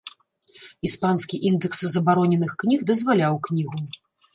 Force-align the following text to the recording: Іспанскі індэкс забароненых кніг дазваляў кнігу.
Іспанскі 0.89 1.41
індэкс 1.51 1.79
забароненых 1.95 2.51
кніг 2.65 2.79
дазваляў 2.93 3.43
кнігу. 3.51 3.77